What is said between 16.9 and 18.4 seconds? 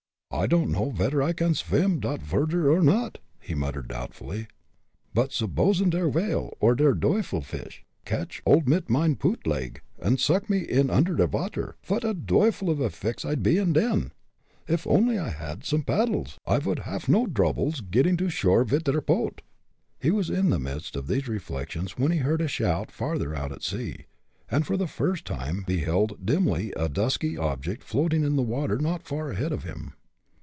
no droubles getting to